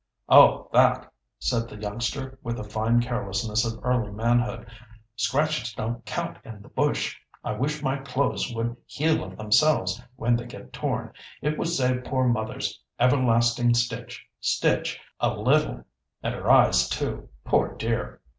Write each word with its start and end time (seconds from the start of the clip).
"Oh, 0.29 0.67
that!" 0.73 1.11
said 1.37 1.69
the 1.69 1.75
youngster 1.77 2.39
with 2.41 2.57
the 2.57 2.63
fine 2.63 3.01
carelessness 3.01 3.63
of 3.63 3.79
early 3.85 4.11
manhood. 4.11 4.67
"Scratches 5.15 5.73
don't 5.73 6.03
count 6.07 6.39
in 6.43 6.63
the 6.63 6.69
bush. 6.69 7.15
I 7.43 7.51
wish 7.51 7.83
my 7.83 7.97
clothes 7.97 8.51
would 8.55 8.77
heal 8.87 9.23
of 9.23 9.37
themselves 9.37 10.01
when 10.15 10.37
they 10.37 10.47
get 10.47 10.73
torn. 10.73 11.13
It 11.43 11.55
would 11.59 11.67
save 11.69 12.03
poor 12.03 12.27
mother's 12.27 12.81
everlasting 12.99 13.75
stitch, 13.75 14.25
stitch, 14.39 14.99
a 15.19 15.35
little, 15.37 15.83
and 16.23 16.33
her 16.33 16.49
eyes 16.49 16.89
too, 16.89 17.29
poor 17.43 17.75
dear! 17.75 18.21